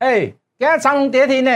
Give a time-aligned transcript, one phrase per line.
[0.00, 1.50] 哎，今天长虹跌停呢，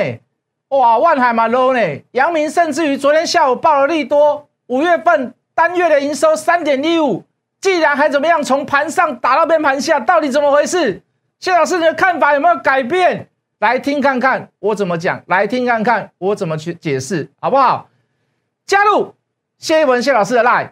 [0.69, 7.25] 哇，万海嘛 low 呢，阳明甚至于昨天下午报了利多，五月份单月的营收三点一五，
[7.63, 11.01] 既然还怎么样，从盘上打到边盘下，到底怎么回事？
[11.41, 13.29] 谢老师你的看法有没有改变？
[13.61, 17.89] 来听看看我怎么讲，来听看看我怎么去解释，好不好？
[18.67, 19.15] 加入
[19.57, 20.69] 谢一文谢老师的 line。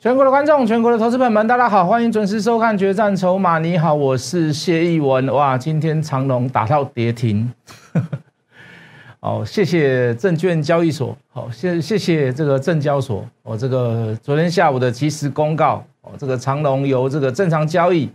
[0.00, 3.58] 全国的观众，全国的投资朋友们，大家好，欢迎准时收看《决战筹码》。
[3.60, 5.26] 你好，我是谢逸文。
[5.26, 7.52] 哇，今天长龙打到跌停，
[9.20, 18.08] 好， 谢谢证券交易所，好，谢谢谢这个证交所，哦，这个昨天下午的及时公告，哦，这个长龙由这个正常交易，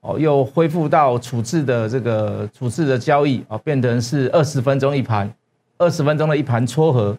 [0.00, 5.30] 哦，又恢复到处置的这个处置的交易，哦，变成是二十分钟一盘，
[5.76, 7.14] 二十分钟的一盘撮合。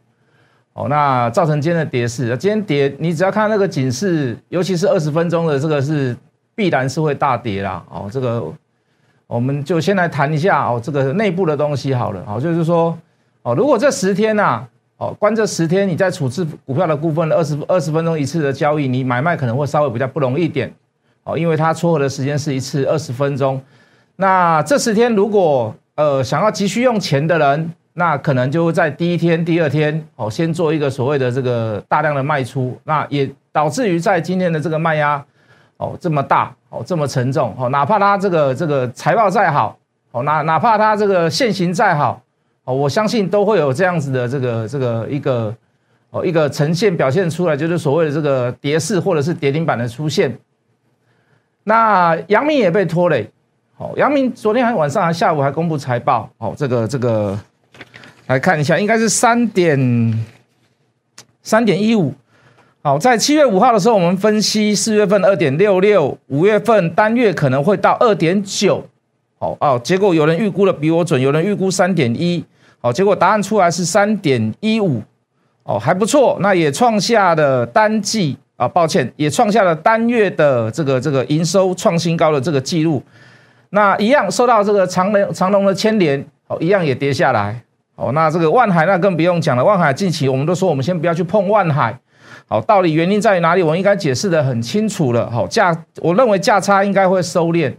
[0.78, 2.38] 哦，那造成今天的跌势。
[2.38, 6.16] 今天跌，你只要看那个警示，尤其是二十分钟的这个是
[6.54, 7.84] 必然是会大跌啦。
[7.90, 8.44] 哦，这个
[9.26, 12.24] 我们就先来谈一下哦，这个内部的东西好了。
[12.28, 12.96] 哦，就是说，
[13.42, 14.64] 哦，如果这十天呐，
[14.98, 20.72] 哦，关这十天，你在处置股票的部分二十二十分钟一次的交易，你买卖可能会稍微比较不容易一点。
[21.24, 23.60] 哦，因为它撮合的时间是一次二十分钟。
[24.16, 35.26] 那这十天如果呃想要急需用钱的人，那可能就会在第一天、第二天哦，先做一个所谓的这个大量的卖出，那也导致于在今天的这个卖压
[35.78, 39.76] 哦这么大哦这么沉重哦，哪怕它这个这个财报再好
[40.12, 42.22] 哦，哪哪怕它这个现行再好
[42.66, 45.56] 哦，我相信都会有这样子的这个这个一个
[46.12, 50.38] 哦一个呈现表现出来，就是所谓的这个跌势或者是跌停板的出现。
[51.64, 53.28] 那阳明也被拖累，
[53.78, 57.36] 哦，阳明昨天还晚上还下午还公布财报，哦，这个这个。
[58.28, 60.26] 来看一下，应该是三点
[61.42, 62.14] 三点一五。
[62.82, 68.86] 好，在七月五号的时候，我们分析四月份二点六六，五月份单月可能会到二点九。
[69.40, 72.44] 好哦，结果有人预估的比我准，有人预估三点一。
[72.80, 75.02] 好，结果答案出来是三点一五。
[75.64, 83.04] 哦，还不错，那也创下了单季啊，抱歉，也创下了单月的这个这个营收创新高的这个记录。
[83.72, 87.62] 那一样受到这个长龙长龙的牵连，哦，一样也跌下来。
[87.98, 89.66] 哦，那这个万海那更不用讲了。
[89.66, 92.00] 万海近期我们都说，我们先不要去碰万海。
[92.48, 93.64] 好，到底原因在于哪里？
[93.64, 95.30] 我应该解释的很清楚了。
[95.32, 97.74] 好，价我认为价差应该会收敛。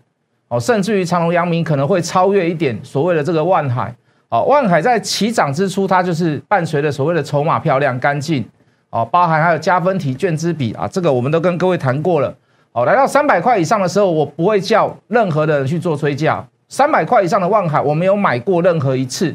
[0.49, 3.95] 哦，甚至于长隆、阳明可能会超越一点所谓的这个万海。
[4.29, 8.45] 好，万海在起涨之初，它就是伴随着所谓的筹码漂亮、干净。
[8.91, 12.35] 哦，包含还有加分题、券之比啊，这个我们都跟各位谈过了。
[12.73, 16.45] 好，来到三百块以上的时候，我不会叫任何的人去做追价。
[16.69, 19.35] 三百块以上的万海，我没有买过任何一次。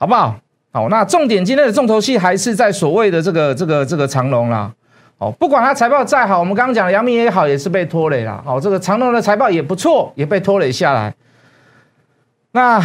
[0.00, 0.34] 好不好？
[0.72, 4.72] 好，那重点今天的重头戏还是在所谓的这个这个这个长龙啦。
[5.18, 8.42] 哦，不管它财报再好，我们刚刚讲的阳明也好，也是被拖累了。
[8.42, 11.14] 好，这个长龙的财报也不错，也被拖累下来。
[12.52, 12.80] 那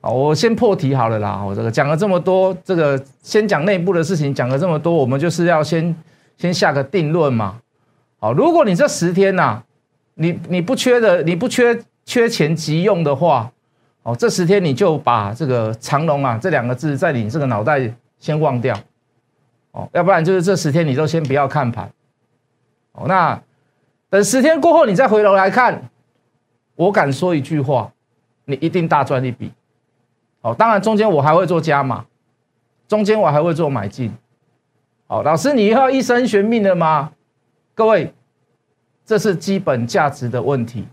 [0.00, 1.40] 好，我先破题好了啦。
[1.46, 5.94] 我这个讲了这么多，这个先讲内部的事情，讲了这么多，我们就是要先
[6.36, 7.58] 先下个定论嘛。
[8.18, 9.62] 好，如果你这十天呐，
[10.14, 13.52] 你你不缺的，你不缺缺钱急用的话。
[14.06, 18.78] 哦，这十天你就把这个长龙啊这两个字在你这个脑袋先忘掉，
[19.72, 21.90] 哦，要不然就是这十天你都先不要看盘，
[22.92, 23.42] 哦，那
[24.08, 25.90] 等十天过后你再回头来看，
[26.76, 27.92] 我敢说一句话，
[28.44, 29.50] 你一定大赚一笔，
[30.40, 32.06] 哦，当然中间我还会做加码，
[32.86, 34.14] 中间我还会做买进，
[35.08, 37.10] 哦，老师你要一生悬命的吗？
[37.74, 38.14] 各位，
[39.04, 40.86] 这是基本价值的问题。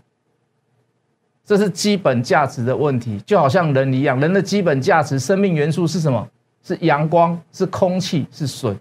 [1.44, 6.26] 这是基本价值的问题，就好像人一样，人的基本价值、生命元素是什么？
[6.62, 8.74] 是阳光，是空气，是水。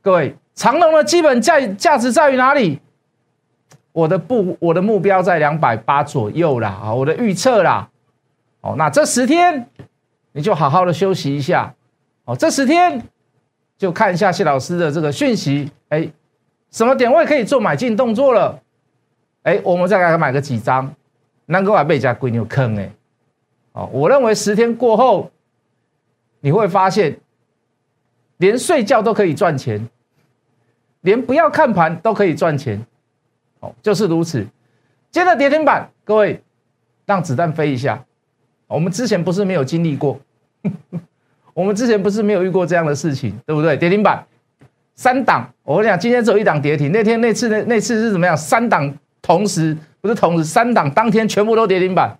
[0.00, 2.78] 各位，长隆的基本价价值在于哪里？
[3.90, 7.90] 我的不，我的目标在两百八左右啦，啊，我的预测啦。
[8.60, 9.66] 哦，那这十天
[10.30, 11.74] 你就好好的休息一下。
[12.24, 13.02] 哦，这十天
[13.76, 16.08] 就看一下谢老师的这个讯息，哎，
[16.70, 18.60] 什么点位可以做买进动作了？
[19.42, 20.94] 哎，我们再来买个几张。
[21.50, 22.90] 能够把被家归牛坑哎，
[23.72, 25.30] 哦，我认为十天过后，
[26.40, 27.18] 你会发现，
[28.36, 29.88] 连睡觉都可以赚钱，
[31.00, 32.80] 连不要看盘都可以赚钱，
[33.58, 34.46] 哦，就是如此。
[35.10, 36.40] 接着跌停板，各位
[37.04, 38.04] 让子弹飞一下，
[38.68, 40.20] 我们之前不是没有经历过，
[41.52, 43.76] 我们之前不是没有遇过这样的事情，对不对？
[43.76, 44.24] 跌停板
[44.94, 46.92] 三档，我跟你讲，今天只有一档跌停。
[46.92, 48.36] 那天那次那那次是怎么样？
[48.36, 52.18] 三档同时不是同时，三档当天全部都跌停板，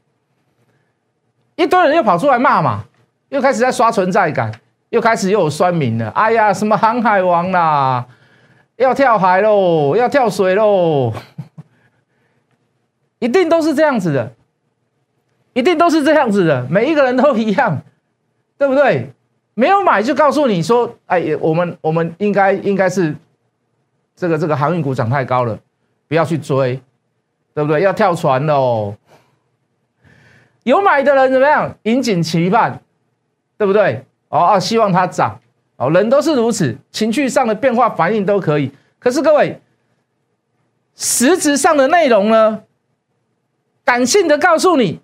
[1.57, 2.85] 一堆人又跑出来骂嘛，
[3.29, 4.53] 又开始在刷存在感，
[4.91, 6.11] 又开始又有酸民了。
[6.11, 8.07] 哎呀，什么航海王啦，
[8.77, 11.13] 要跳海喽，要跳水喽，
[13.19, 14.33] 一定都是这样子的，
[15.53, 17.83] 一定都是这样子的，每一个人都一样，
[18.59, 19.13] 对不对？
[19.55, 23.15] 没有买就告诉你说，哎，我们我们应该应该是
[24.17, 25.59] 这个这个航运股涨太高了，
[26.09, 26.81] 不要去追，
[27.55, 27.83] 对不对？
[27.83, 28.95] 要跳船喽。
[30.63, 31.75] 有买的人怎么样？
[31.85, 32.81] 引颈期盼，
[33.57, 34.05] 对不对？
[34.29, 35.41] 哦啊，希望它涨。
[35.77, 38.71] 哦，人都是如此，情绪上的变化反应都可以。
[38.99, 39.61] 可是各位，
[40.95, 42.63] 实质上的内容呢？
[43.85, 45.01] 感性的告诉你，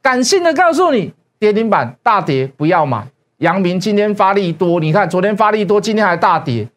[0.00, 1.12] 感性的告诉你。
[1.38, 3.06] 跌停板大跌不要买，
[3.38, 6.68] 阳明今天发力多，你看昨天发力多，今天还大跌。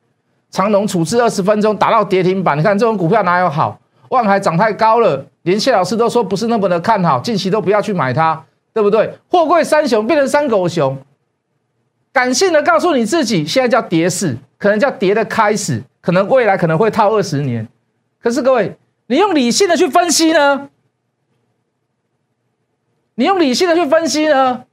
[0.49, 3.79] 长隆处置二十分钟打到跌停板，你看这种股票哪有好？
[4.13, 9.17] 万海涨太高了，连谢老师都说不是那么的看好，近期都不要去买它，对不对？
[9.27, 10.95] 货柜三雄变成三狗熊，
[12.11, 17.67] 感性的告诉你自己，现在叫跌势，可能叫跌的开始，可能未来可能会套二十年。
[18.21, 18.77] 可是各位，
[19.07, 20.69] 你用理性的去分析呢？
[23.15, 24.65] 你用理性的去分析呢，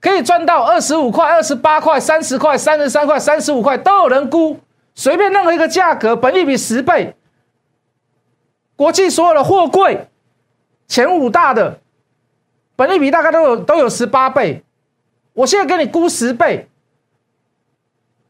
[0.00, 4.58] 可以赚到二十五块、二十八块、三十块、三十三块、三十五块，都有人估，
[4.94, 7.14] 随便任何一个价格，本利比十倍，
[8.76, 10.08] 国际所有的货柜
[10.88, 11.80] 前五大的
[12.76, 14.62] 本利比大概都有都有十八倍，
[15.34, 16.68] 我现在给你估十倍，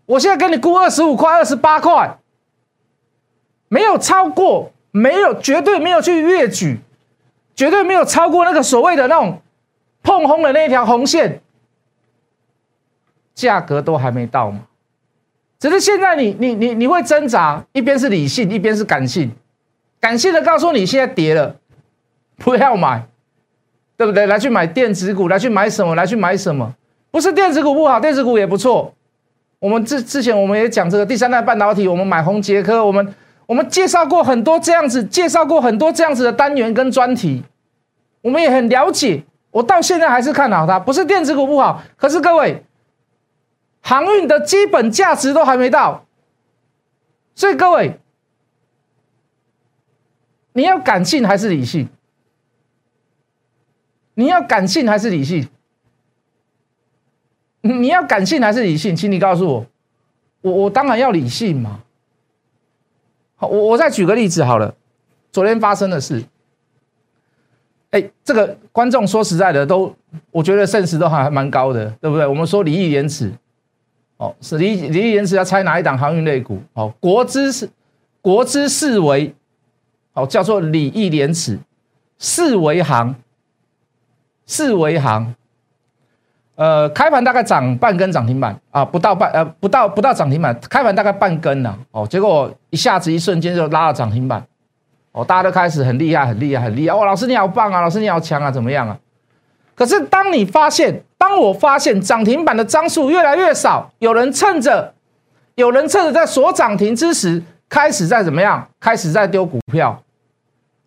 [0.07, 2.19] 我现在给你估二十五块、二十八块，
[3.69, 6.81] 没有超过，没有绝对没有去越举。
[7.55, 9.43] 绝对没有超过那个所谓的那种
[10.03, 11.43] 碰红的那条红线，
[13.35, 14.63] 价格都还没到嘛。
[15.59, 19.31] 只是现在你你你你会挣扎，一边是理性，一边是感性。
[20.03, 21.57] 感性的告诉你现在跌了，
[22.37, 23.07] 不要买，
[23.97, 24.27] 对不对？
[24.27, 25.95] 来去买电子股，来去买什么？
[25.95, 26.75] 来去买什么？
[27.11, 28.93] 不是电子股不好，电子股也不错。
[29.61, 33.15] 我们之之前我们也讲这个第三代半导体，我们买宏杰科，我们。
[33.45, 37.43] 我们介绍过很多这样子，介绍过很多这样子的单元跟专题，
[38.23, 39.25] 我们也很了解。
[39.51, 42.65] 我到现在还是看好它，不是电子股不好，可是各位，
[43.83, 46.07] 航运的基本价值都还没到，
[47.35, 47.99] 所以各位，
[50.53, 51.89] 你要感性还是理性？
[54.15, 55.49] 你要感性还是理性？
[57.63, 58.95] 你要感性还是理性？
[58.95, 59.67] 请你告诉我，
[60.43, 61.81] 我我当然要理性嘛。
[63.37, 64.75] 好我我再举个例子好了，
[65.33, 66.23] 昨天发生的事，
[67.91, 69.95] 哎，这个观众说实在的，都
[70.31, 72.27] 我觉得现实都还蛮高的，对不对？
[72.27, 73.33] 我们说礼义廉耻，
[74.19, 76.61] 哦，是礼礼义廉耻要猜哪一档航运类股？
[76.75, 77.69] 哦，国之是
[78.21, 79.35] 国之四维，
[80.15, 81.59] 哦，叫做礼义廉耻，
[82.19, 83.15] 四维行，
[84.47, 85.35] 四维行。
[86.55, 94.47] 呃，开盘大概涨半根涨停板啊，不到半呃，不到不到涨停板，开盘大概半根呢，哦，结果一下子一瞬间就拉了涨停板，
[95.13, 98.97] 哦，大家都开始很厉害，很厉害，很厉害，哇，老师你好棒啊，老师你好强啊，怎么样啊？
[99.75, 104.93] 可是当你发现，当我发现涨停板的张数越来越少，有人趁着
[105.55, 107.43] 有人趁着在锁涨停之时，
[107.73, 110.03] 开始在怎么样，开始在丢股票，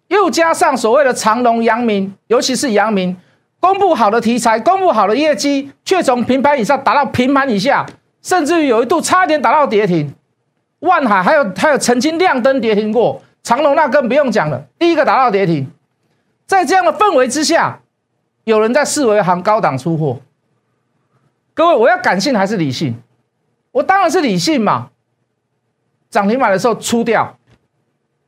[0.10, 3.18] 又加上所谓的长隆、阳明，尤其是阳明。
[3.60, 7.84] 公布好的题材，公布好的业绩，却从平盘以上打到平盘以下，
[8.22, 10.13] 甚至于有一度差点打到跌停。
[10.82, 15.68] 万海还有还有曾经亮灯跌停过，长隆那更不用讲了，第一个打到跌停。
[16.46, 17.80] 在这样的氛围之下，
[18.44, 20.20] 有人在四维行高档出货。
[21.56, 22.96] 各位，我要感性还是理性？
[23.72, 24.89] 我当然是理性嘛。
[26.15, 27.38] 涨停板的时候出掉，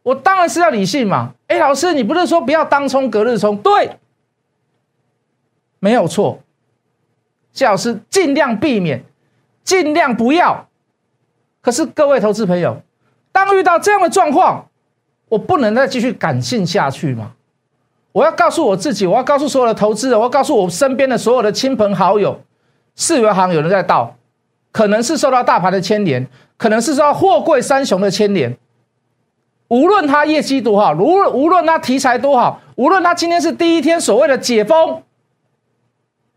[0.03, 1.31] 我当然是要理性嘛。
[1.47, 3.55] 哎，老师，你不是说不要当冲隔日冲？
[3.55, 3.91] 对。
[5.79, 6.41] 没有错，
[7.53, 9.05] 谢老师尽量避免，
[9.63, 10.67] 尽量不要。
[11.61, 12.81] 可是各位投资朋友，
[13.31, 14.67] 当遇到这样的状况，
[15.29, 17.31] 我不能再继续感性下去嘛？
[18.11, 22.41] 我要告诉我自己，我要告诉所有的投资人，我要告诉我身边的所有的亲朋好友，
[22.95, 24.17] 四维行有人在倒，
[24.73, 26.27] 可能是受到大盘的牵连，
[26.57, 28.57] 可能是受到货柜三雄的牵连。
[29.69, 35.03] 无论他业绩多好，无论无论他题材多好，无论他今天是第一天所谓的解封。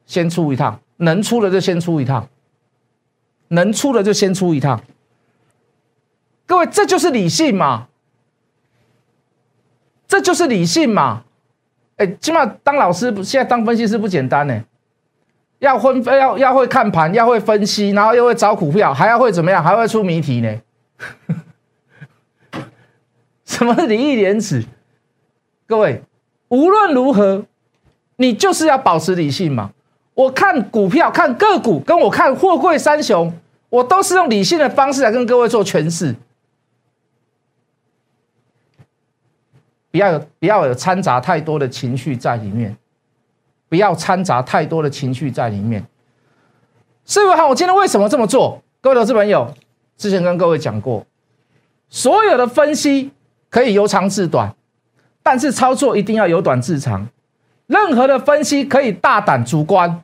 [0.04, 2.28] 先出一趟，能出的就先出一趟，
[3.48, 4.82] 能出的就先出一趟。
[6.46, 7.86] 各位，这就是理性嘛？
[10.08, 11.22] 这就是理性嘛？
[11.98, 14.64] 哎，起码当老师，现在当分析师不简单呢。
[15.60, 19.62] 要分要要会看盘，要会分析，然后又会找股票，还要会怎么样？
[19.62, 20.60] 还会出谜题呢？
[23.44, 24.64] 什么是理义廉耻？
[25.66, 26.02] 各位，
[26.48, 27.44] 无论如何，
[28.16, 29.72] 你就是要保持理性嘛。
[30.14, 33.32] 我看股票、看个股，跟我看货柜三雄，
[33.68, 36.14] 我都是用理性的方式来跟各位做诠释。
[39.90, 42.76] 不要有不要有掺杂太多的情绪在里面，
[43.70, 45.82] 不要掺杂太多的情绪在里面。
[47.06, 48.62] 师傅好，我今天为什么这么做？
[48.82, 49.54] 各位投资朋友，
[49.96, 51.06] 之前跟各位讲过，
[51.88, 53.12] 所有的分析
[53.48, 54.54] 可以由长至短，
[55.22, 57.08] 但是操作一定要由短至长。
[57.66, 60.02] 任何的分析可以大胆主观，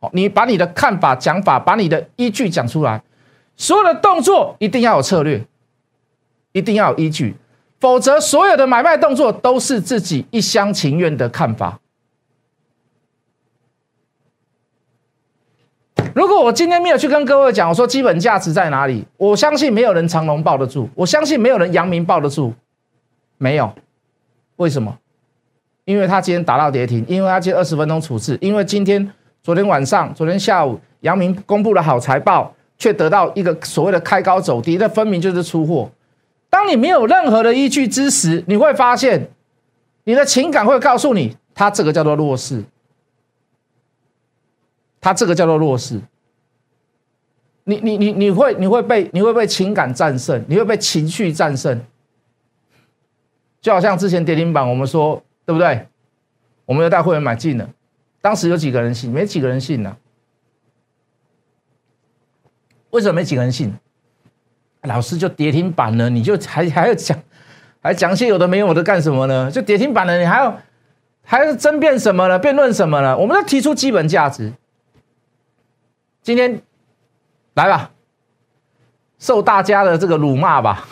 [0.00, 3.02] 好，你把你的看法、讲法，把你的依据讲出来。
[3.56, 5.44] 所有的动作一定要有策略，
[6.52, 7.36] 一定要有依据。
[7.80, 11.78] 否则，所有的买卖动作都是自己一厢情愿的看法。
[16.14, 22.52] 如果我今天没有去跟各位讲，我说基本价值在哪里，我相信没有人长隆抱得住，我相信没有人阳明抱得住，
[23.36, 23.72] 没有。
[24.56, 24.98] 为什么？
[25.84, 29.10] 因为他今天打到跌停，因为他今二十分钟处置，因为今天
[29.42, 35.88] 昨天晚上、昨天下午，阳明公布了好财报，却得到一个所谓的开高走低，那分明就是出货。
[36.50, 39.30] 当你没有任何的依据之时，你会发现，
[40.04, 42.62] 你的情感会告诉你，他这个叫做弱势，
[45.00, 46.00] 他这个叫做弱势。
[47.64, 51.78] 你你你你会你会被你会被情感战胜，你会被情绪战胜，
[53.60, 55.86] 就好像之前跌停板，我们说对不对？
[56.64, 57.68] 我们有带会员买进了，
[58.20, 59.10] 当时有几个人信？
[59.10, 59.96] 没几个人信呢？
[62.90, 63.74] 为什么没几个人信？
[64.82, 67.18] 老师就跌停板了，你就还还要讲，
[67.82, 69.50] 还讲些有的没有的干什么呢？
[69.50, 70.58] 就跌停板了，你还要
[71.22, 72.38] 还要争辩什么呢？
[72.38, 73.18] 辩论什么呢？
[73.18, 74.50] 我们要提出基本价值。
[76.22, 76.60] 今天
[77.54, 77.90] 来吧，
[79.18, 80.86] 受大家的这个辱骂吧，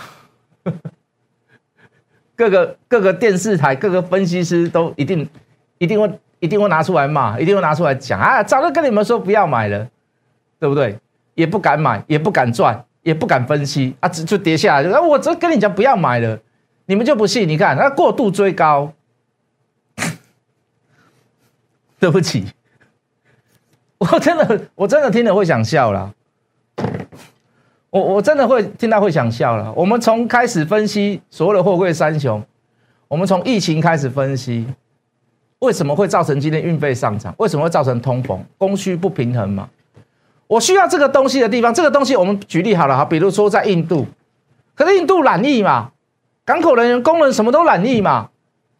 [2.37, 5.29] 各个各个电视台、各个分析师都一定
[5.79, 8.43] 一定会一定会拿出来骂，一定会拿出来讲啊！
[8.43, 9.89] 早就跟你们说不要买了，
[10.59, 10.99] 对不对？
[11.35, 12.85] 也不敢买，也不敢赚。
[13.07, 14.91] 也不敢分析啊，就就跌下来。
[14.91, 16.41] 啊，我这跟你讲不要买了，
[16.87, 17.49] 你们就不信？
[17.49, 18.93] 你看，那过度追高，
[22.01, 22.47] 对不起，
[23.99, 26.13] 我真的我真的听了会想笑了。
[27.91, 29.73] 我我真的会听到会想笑了。
[29.75, 32.43] 我们从开始分析所有的货柜三雄，
[33.09, 34.67] 我们从疫情开始分析，
[35.61, 37.35] 为什么会造成今天运费上涨？
[37.39, 38.39] 为什么会造成通膨？
[38.59, 39.69] 供需不平衡嘛？
[40.47, 44.07] 我需要这个东西的地方，这个东西我们举例好了哈，比如说在印度，
[44.75, 45.93] 可是印度懒意嘛，
[46.45, 48.29] 港口人员、工人什么都懒意嘛，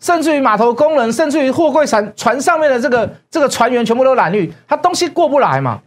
[0.07, 5.81] 甚至于码头工人，甚至于货柜船船上面的这个这个船员全部都染绿，他东西过不来嘛，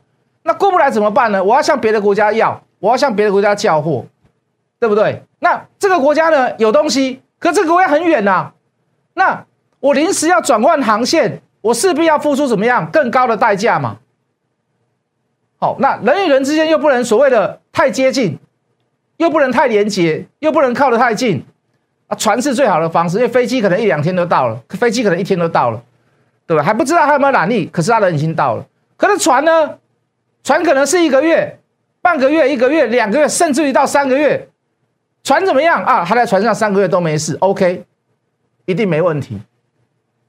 [0.43, 1.41] 那过不来怎么办呢？
[1.41, 4.05] 我要向别的国家要，我要向别的国家叫货，
[4.77, 5.23] 对不对？
[5.39, 8.51] 那这个国家呢有东西，可这个国家很远呐，
[9.13, 9.45] 那
[9.79, 13.99] 我临时要转换航线，我势必要付出怎么样更高的代价嘛？
[15.59, 18.37] 好，那人与人之间又不能所谓的太接近，
[19.15, 21.45] 又不能太连接，又不能靠得太近
[22.09, 22.15] 啊。
[22.17, 25.81] 船是最好的方式，因为飞机可能一两天都到了，飞机可能一天都到了，
[26.45, 26.61] 对吧？
[26.61, 28.65] 还不知道他有没有染力，可是他人已经到了。
[28.97, 29.77] 可是船呢？
[30.43, 31.59] 船可能是一个月、
[32.01, 34.47] 半个月、一个月、两个月，甚至于到三个月。
[35.23, 36.03] 船怎么样啊？
[36.03, 37.83] 他在船上三个月都没事，OK，
[38.65, 39.39] 一定没问题。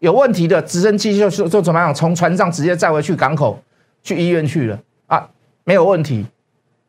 [0.01, 1.95] 有问题的直升机就就就怎么样？
[1.95, 3.63] 从船上直接载回去港口，
[4.03, 5.29] 去医院去了啊。
[5.65, 6.27] 没有问题，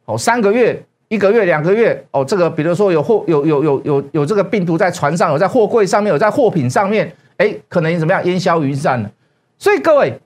[0.05, 9.11] 哦，三个月、一个月、两个月，哦，这个比如说有货有有有有有这个病毒在船上，有在货柜上面，有在货品上面，哎，可能怎么样烟消云散了。
[9.59, 10.21] 所以各位，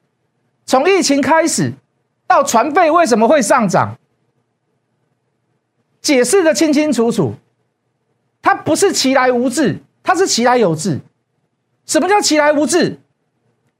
[0.63, 1.74] 从疫情开始
[2.27, 3.98] 到船费为什么会上涨，
[6.04, 7.34] 解释的清清楚楚，
[8.44, 11.00] 它不是其来无自，它是其来有自。
[11.88, 13.00] 什么叫其来无自？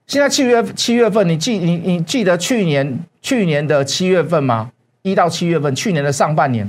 [0.08, 4.72] 现在七月七月份，你记你你记得去年去年的七月份吗？
[5.04, 6.68] 一到七月份，去年的上半年，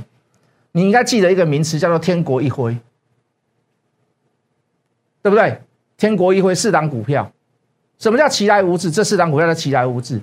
[0.77, 2.77] 你应该记得一个名词叫做“天国一挥”，
[5.25, 5.59] 对不对？
[5.97, 7.33] 天国一挥四档股票，
[7.99, 8.91] 什么叫奇来无字？
[8.91, 10.21] 这四档股票叫奇来无字。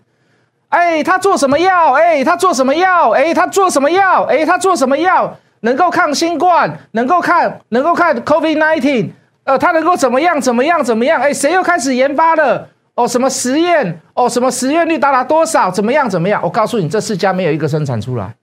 [0.69, 1.93] 哎，他做什么药？
[1.93, 3.09] 哎，他做什么药？
[3.09, 4.25] 哎，他做什么药？
[4.25, 5.35] 哎，他做什么药？
[5.61, 9.09] 能够抗新冠，能够看能够看 COVID nineteen，
[9.45, 10.39] 呃，他能够怎么样？
[10.39, 10.83] 怎么样？
[10.83, 11.19] 怎么样？
[11.19, 12.69] 哎，谁又开始研发了？
[12.93, 13.99] 哦，什么实验？
[14.13, 15.71] 哦，什么实验率达到多少？
[15.71, 16.07] 怎么样？
[16.07, 16.39] 怎么样？
[16.43, 18.35] 我告诉你，这四家没有一个生产出来。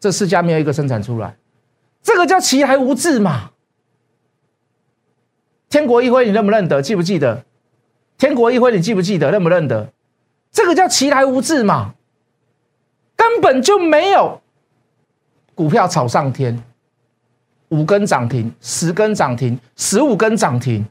[0.00, 1.36] 这四家没有一个生产出来，
[2.02, 3.50] 这个叫奇来无志嘛？
[5.68, 6.80] 天国一辉，你认不认得？
[6.80, 7.44] 记不记得？
[8.18, 9.30] 天国一辉，你记不记得？
[9.30, 9.92] 认不认得？
[10.50, 11.94] 这个叫奇来无志嘛，
[13.14, 14.40] 根本就没有
[15.54, 16.60] 股票炒上天，
[17.68, 20.84] 五根涨停，十根涨停，十五根涨停，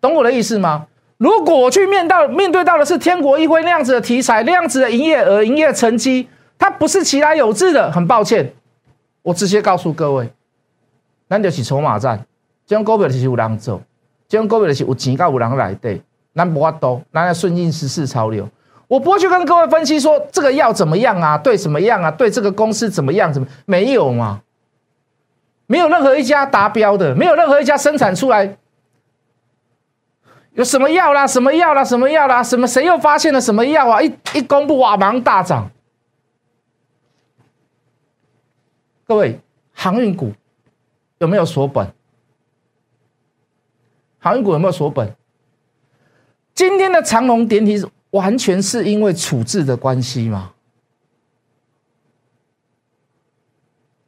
[0.00, 0.86] 懂我的意思吗？
[1.18, 8.52] 如果我去面到面对到的是天国一辉那样子的题材，那样子的营业额、营业成绩，它不是其来有志的，很抱歉，
[9.22, 10.30] 我直接告诉各位，
[11.28, 12.26] 咱就是筹码战，
[12.66, 13.80] 这种股票就是有人做，
[14.28, 16.02] 这种股票就是有钱到有人来对，
[16.34, 18.48] 咱不法多，咱要顺应时势潮流。
[18.88, 24.40] 我不会去跟各位分析说这个药怎么样啊，对什么样啊，对这个公司怎么样，怎么没有嘛？
[25.66, 28.56] 没有任何一家达标的，没有任何一家生产出来。
[30.54, 31.26] 有什么药啦？
[31.26, 31.84] 什么药啦？
[31.84, 32.42] 什么药啦？
[32.42, 32.66] 什么？
[32.66, 34.02] 谁又发现了什么药啊？
[34.02, 35.70] 一一公布哇，马上大涨。
[39.08, 39.40] 各位，
[39.72, 40.34] 航运股
[41.16, 41.90] 有没有锁本？
[44.18, 45.16] 航运股有没有锁本？
[46.54, 50.52] 今天的长龙点题完全是因为处置的关系吗？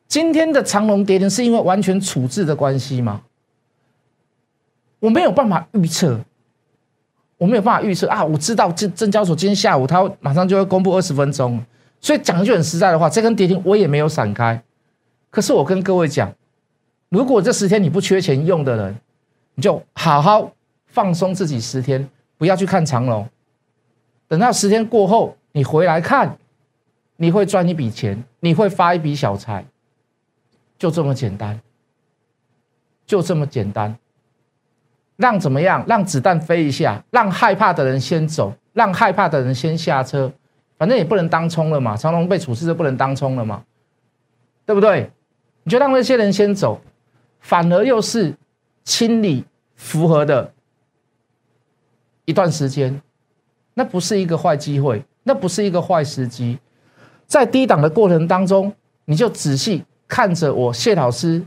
[0.07, 3.23] 今天的长龙跌停是因为完全处置的关系吗？
[4.99, 6.21] 我没有办法预测。
[7.39, 8.23] 我没有办法预测啊！
[8.23, 11.59] 我知道证证交所今天下午它马上就会公布二十分钟，
[11.99, 14.63] 所以讲一句很实在的话，这根跌停我也没有闪开。
[15.31, 16.33] 可是我跟各位讲，
[17.09, 18.97] 如果这十天你不缺钱用的人，
[19.55, 20.53] 你就好好
[20.87, 23.29] 放松自己十天，不要去看长龙。
[24.27, 26.37] 等到十天过后，你回来看，
[27.17, 29.65] 你会赚一笔钱，你会发一笔小财，
[30.79, 31.61] 就这么简单，
[33.07, 33.97] 就这么简单。
[35.17, 35.85] 让怎么样？
[35.87, 40.33] 让子弹飞一下，让害怕的人先走，让害怕的人先下车，
[40.79, 41.97] 反正也不能当冲了嘛。
[41.97, 43.63] 长龙被处置就不能当冲了嘛，
[44.65, 45.11] 对不对？
[45.63, 46.81] 你就让那些人先走，
[47.41, 48.35] 反而又是
[48.85, 50.53] 清理符合的
[52.25, 53.01] 一段时间，
[53.75, 56.59] 那不是一个坏机会，那不是一个坏时机。
[57.27, 58.73] 在低档的过程当中，
[59.05, 61.43] 你就仔细看着我谢老师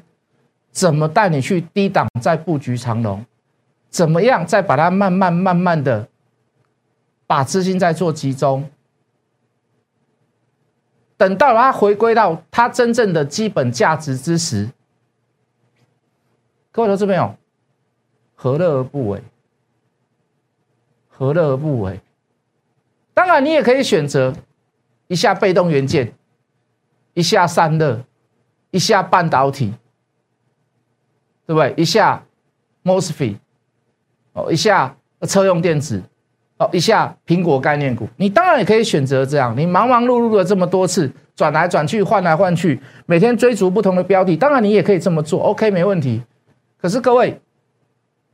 [0.71, 3.25] 怎么带你去低档再布局长龙。
[3.89, 4.43] 怎么样？
[4.47, 6.07] 再把它慢慢、慢慢的
[7.27, 8.67] 把资金再做集中，
[11.17, 14.69] 等到它回归到它真正的基本价值之时，
[16.71, 17.35] 各位投资朋友，
[18.35, 19.21] 何乐而不为？
[21.09, 22.01] 何乐而不为？
[23.13, 24.33] 当然，你也可以选择
[25.07, 26.13] 一下被动元件，
[27.13, 28.03] 一下散热，
[28.71, 29.73] 一下半导体，
[31.45, 31.73] 对不对？
[31.77, 32.25] 一下
[32.83, 33.37] mosfet。
[34.33, 34.97] 哦，一下
[35.27, 36.01] 车用电子，
[36.71, 39.57] 一下苹果概念股，你当然也可以选择这样。
[39.57, 46.23] 你忙忙碌碌的这么多次转来转去、换来换去，每天追逐不同的标的，当然你也可以这么做，OK，没问题。
[46.79, 47.39] 可是各位，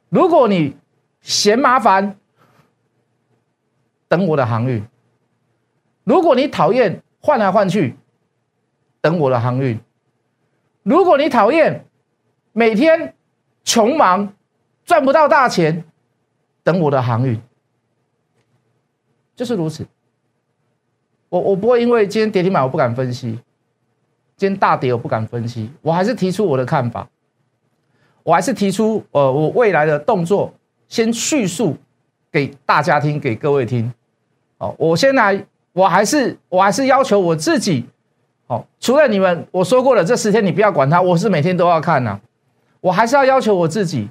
[0.09, 0.75] 如果你
[1.21, 2.15] 嫌麻烦，
[4.07, 4.81] 等我的航运；
[6.03, 7.95] 如果你讨厌换来换去，
[9.01, 9.77] 等我的航运；
[10.83, 11.85] 如果你讨厌
[12.51, 13.13] 每天
[13.63, 14.33] 穷忙
[14.85, 15.83] 赚不到大钱。
[16.61, 17.41] 等我的航运，
[19.39, 19.85] 就是如此。
[21.29, 23.39] 我我不会因为今天跌停板我不敢分析，
[24.35, 27.07] 今天大跌我不敢分析，我还是提出我的看法，
[28.21, 30.53] 我还是提出呃我未来的动作，
[30.89, 31.77] 先叙述
[32.29, 33.89] 给大家听，给各位听。
[34.57, 37.85] 哦，我先来，我还是我还是要求我自己，
[38.47, 42.19] 哦，除了你们我说过了，这十天你不要管它，我是每天都要看呐，
[42.81, 44.09] 我还是要要求我自己。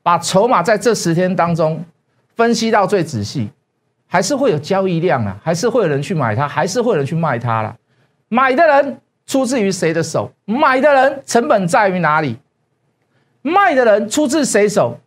[0.00, 1.84] 把筹码在这十天当中
[2.36, 3.50] 分析到最仔细，
[4.08, 7.76] 还是会有交易量啊，还是会有人去买它，还是会有人去卖它了。
[8.28, 10.32] 买的人出自于谁的手？
[10.44, 12.36] 买的人成本在于哪里？
[13.42, 14.98] 卖的人出自谁手？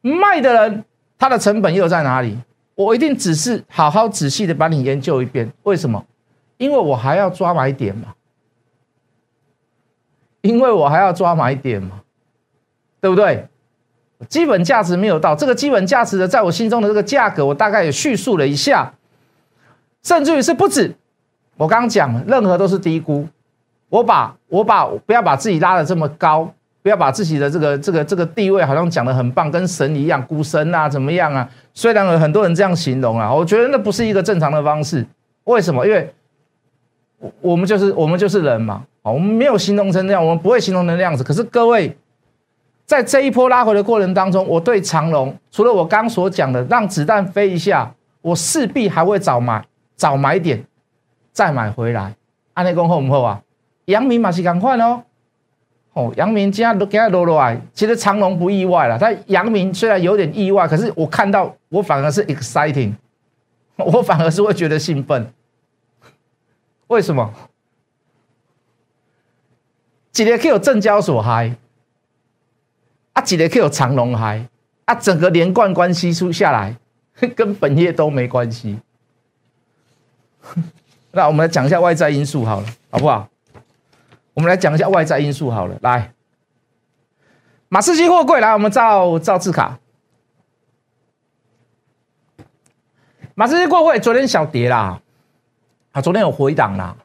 [0.00, 0.84] 卖的人
[1.18, 2.38] 他的成本又在哪里？
[2.74, 5.52] 我一定只是好好仔细的把你研究一遍。
[5.64, 6.04] 为什么？
[6.56, 8.14] 因为我还要抓买点嘛。
[10.42, 12.02] 因为我还要抓买点嘛，
[13.00, 13.48] 对不对？
[14.28, 18.92] 基本价值没有到，这个基本价值的，在我心中的这个价格，我大概也叙述了一下，
[20.02, 20.94] 甚至于是不止。
[21.56, 23.26] 我刚刚讲，任何都是低估。
[23.88, 31.48] 我把我把不要把自己拉的这么高，不要把自己的这个这个这个地位好像讲的很棒，跟神一样，股神啊怎么样啊？
[31.72, 35.06] 虽然有很多人这样形容啊，我觉得那不是一个正常的方式。
[35.44, 35.86] 为什么？
[35.86, 36.12] 因为
[37.18, 41.22] 我我们就是我们就是人嘛，我们没有形容成那样，我们不会形容成那样子。
[41.22, 41.96] 可是各位。
[42.86, 49.64] 在这一波拉回的过程当中，我对长龙除了我刚所讲的让子弹飞一下，我势必还会找买
[49.96, 50.62] 找买点，
[51.32, 52.14] 再买回来。
[52.52, 53.42] 安内公后唔后啊？
[53.86, 55.02] 阳明马是赶快哦，
[55.94, 58.98] 哦，阳明今天都给它落落来，其实长隆不意外了。
[58.98, 62.92] 但阳明虽然有点意外，可是我看到我反而是 exciting，
[63.76, 65.32] 我反而是会觉得兴奋。
[66.88, 67.32] 为什么？
[70.12, 71.56] 今天可以有证交所嗨，
[73.14, 74.46] 啊，几年可以有长龙嗨，
[74.84, 76.76] 啊，整个连贯关系出下来，
[77.34, 78.78] 跟本业都没关系。
[81.12, 83.28] 那我们来讲一下外在因素好了，好不好？
[84.34, 86.12] 我们来讲一下外在因素好了，来，
[87.68, 89.78] 马士基货柜来，我们照照字卡。
[93.36, 95.00] 马士基货柜昨天小跌啦，
[95.92, 96.96] 啊，昨天有回档啦，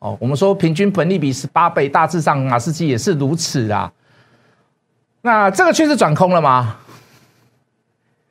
[0.00, 3.92] 哦，我们说平均本利比十八倍，大致上马士基也是如此啦。
[5.26, 6.76] 那这个趋势转空了吗？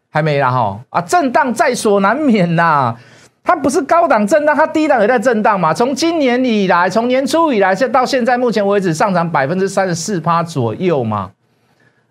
[0.10, 2.96] 还没啦哈，啊，震荡在所难免呐。
[3.44, 5.74] 它不是高档震荡，它低档也在震荡嘛。
[5.74, 11.32] 从今年以来，从年初以来，现到现在目前为止，上涨百分之三十四趴左右嘛。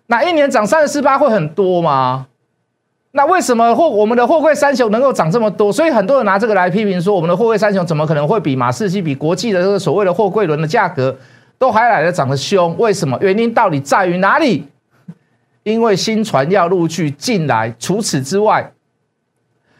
[0.05, 2.27] 那一年涨三十四趴会很多吗？
[3.13, 5.73] 那为什么货我们的货柜三雄能够涨这么多？
[5.73, 11.17] 所以很多人拿这个来批评说，我们的货柜三雄怎么可能会比马士基、比国际的这个所谓的货柜轮的价格
[11.57, 12.77] 都还来的涨得凶？
[12.77, 13.17] 为什么？
[13.19, 14.67] 原因到底在于哪里？
[15.65, 18.71] 因为新船要陆续进来，除此之外。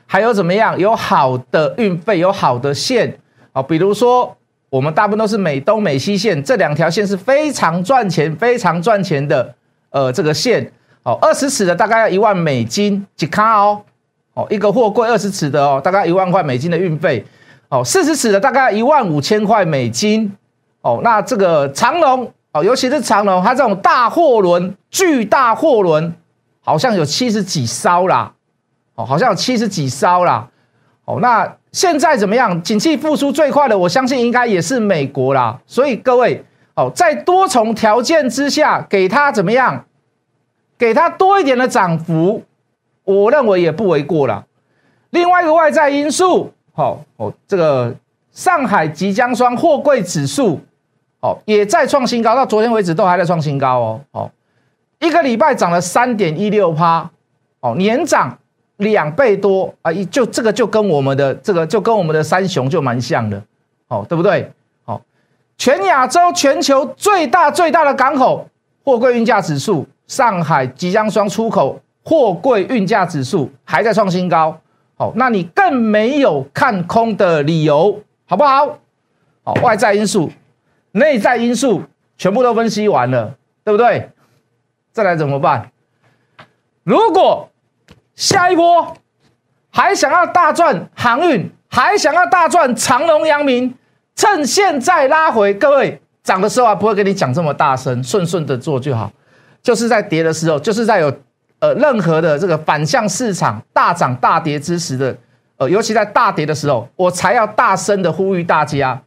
[0.08, 0.78] 还有怎么样？
[0.78, 3.18] 有好的运费，有好的线
[3.54, 4.36] 啊，比如说
[4.70, 9.56] 我们大部分都是美东、美西线这两条线是非常赚钱、非常赚钱的。
[9.92, 10.70] 呃，这个线
[11.04, 13.82] 哦，二十尺的大概要一万美金几卡哦，
[14.34, 17.24] 哦，一个货柜二十尺的哦，大概一万块美金的运费
[17.70, 20.30] 哦，四十尺的大概一万五千块美金
[20.82, 21.00] 哦。
[21.02, 26.16] 那这个长龙哦，尤其是长龙，它这种大货轮、巨大货轮，
[26.64, 28.32] 好像有七十几艘啦。
[28.96, 30.48] 哦，好像有七十几艘啦。
[31.04, 32.64] 哦，那现在怎么样？
[32.64, 35.60] 景气复苏最快的，我相信应该也是美国啦。
[35.68, 39.84] 所以各位，哦，在多重条件之下，给它怎么样？
[40.78, 42.42] 给它多一点的涨幅，
[43.04, 44.46] 我认为也不为过了。
[45.10, 47.94] 另外一个外在因素，好，哦，这个
[48.32, 50.62] 上海即将双货柜指数，
[51.26, 54.02] 哦，也在创新高，到昨天为止都还在创新高哦。
[54.12, 54.32] 哦，
[55.00, 57.10] 一个礼拜涨了三点一六趴，
[57.62, 58.38] 哦，年涨。
[58.80, 59.90] 两倍多啊！
[59.90, 63.42] 一就这个就跟我们的这个就跟我们的三雄就蛮像的，
[63.88, 64.52] 哦，对不对？
[64.84, 65.00] 哦，
[65.58, 68.46] 全亚洲全球最大最大的港口
[68.84, 74.60] 货柜运价指数，上海即将双出口货柜运价指数还在创新高，
[74.98, 78.78] 哦，那你更没有看空的理由，好不好？
[79.46, 80.30] 好，外在因素、
[80.96, 81.84] 内在因素
[82.18, 84.10] 全部都分析完了，对不对？
[84.94, 85.72] 再来怎么办？
[86.84, 87.50] 如果
[88.16, 88.96] 下一波
[89.70, 93.76] 还想要大赚航运，还想要大赚长隆、阳明，
[94.16, 99.12] 趁现在拉回，各位涨的时候啊，不会跟你讲这么大声，顺顺的做就好。
[99.62, 101.14] 就是在跌的时候，就是在有
[101.60, 105.18] 呃任何的这个反向市场大涨大跌之时的，
[105.58, 109.02] 呃，尤其在大跌的时候，我才要大声的呼吁大家：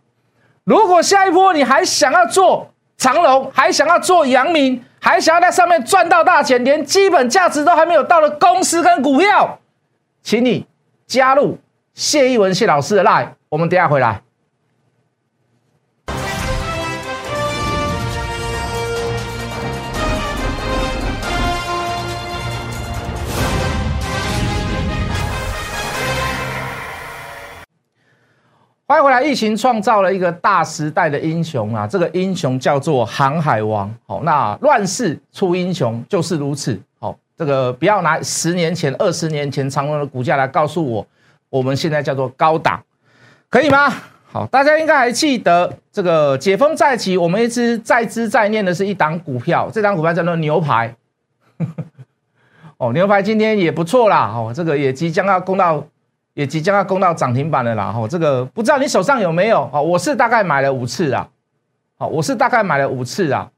[0.68, 4.84] 如果下一波你还想要做长龙，还想要做阳明。
[5.00, 9.60] 还想要在上面赚到大钱，连基本价值都还没有到的公司跟股票，
[10.24, 10.66] 请你
[11.06, 11.56] 加入
[11.94, 14.20] 谢一文谢老师的 line，我们等下回来。
[29.18, 29.24] 来！
[29.24, 33.92] 疫情创造了一个大时代的英雄啊，这个英雄叫做航海王。
[34.06, 36.80] 好，那乱世出英雄就是如此。
[37.00, 41.06] 好，这个不要拿十年前、二十年前长隆的股价来告诉我，
[41.50, 42.80] 我们现在叫做高档，
[43.50, 43.92] 可以吗？
[44.30, 50.94] 好，大家应该还记得这个解封再起，我们一直在之在念的是一档股票，这档股票叫做牛排。
[52.78, 54.32] 哦，牛排今天也不错啦。
[54.32, 55.84] 哦，这个也即将要攻到。
[56.38, 57.90] 也即将要攻到涨停板了啦！
[57.90, 59.68] 哈，这个不知道你手上有没有？
[59.72, 61.28] 哦，我是大概买了五次啊，
[61.96, 63.50] 哦，我是大概买了五次啊，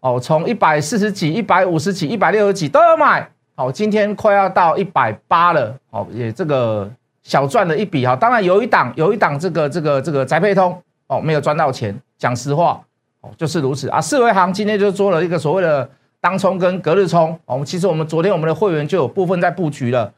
[0.00, 6.90] 哦，从一百四十几、一百五十几、一百六十几都有买，哦，今天快要到一百八了，哦，也这个
[7.22, 8.16] 小赚了一笔哈。
[8.16, 10.74] 当然有一档有一档这个这个这个宅配通
[11.08, 12.80] 哦，没有赚到钱，讲实话
[13.20, 14.00] 哦，就是如此啊。
[14.00, 15.86] 四维行今天就做了一个所谓的
[16.22, 20.10] 当冲跟隔日冲，我们其实我们昨天我们的会员就有部分在布局了。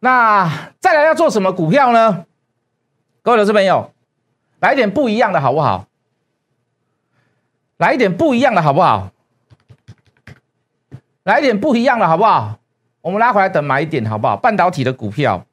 [0.00, 2.26] 那再来要做什么股票呢？
[3.22, 3.92] 各位投资朋友，
[4.60, 5.86] 来一点不一样的好不好？
[7.78, 9.10] 来一点不一样的好不好？
[11.24, 12.58] 来一点不一样的好不好？
[13.00, 14.36] 我们拉回来等买一点好不好？
[14.36, 15.44] 半导体的股票，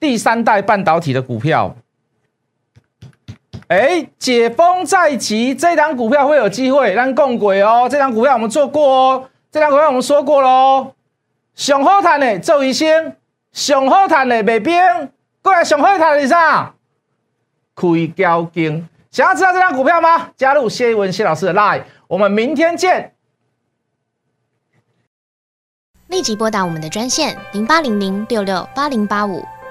[0.00, 1.76] 第三代半导体的股票
[3.68, 7.88] 哎，解封在即，这档股票会有机会让共轨哦。
[7.90, 10.94] 这档股票我们做过哦，这档股票我们说过喽。
[11.54, 13.16] 上好谈的周医生，
[13.52, 14.74] 上好谈的卖冰，
[15.42, 16.74] 过来上好谈的啥？
[17.74, 17.86] 开
[18.16, 18.88] 交金。
[19.10, 20.30] 想要知道这张股票吗？
[20.36, 23.14] 加入谢一文谢老师的 Line，我们明天见。
[26.08, 29.44] 立即拨打我们的专线零八零零六六八零八五。